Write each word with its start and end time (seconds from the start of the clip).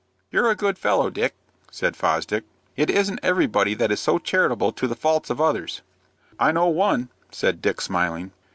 "You're 0.31 0.49
a 0.49 0.55
good 0.55 0.79
fellow, 0.79 1.11
Dick," 1.11 1.35
said 1.69 1.95
Fosdick. 1.95 2.43
"It 2.75 2.89
isn't 2.89 3.19
everybody 3.21 3.75
that 3.75 3.91
is 3.91 3.99
so 3.99 4.17
charitable 4.17 4.71
to 4.71 4.87
the 4.87 4.95
faults 4.95 5.29
of 5.29 5.39
others." 5.39 5.83
"I 6.39 6.51
know 6.51 6.69
one," 6.69 7.09
said 7.29 7.61
Dick, 7.61 7.79
smiling. 7.79 8.31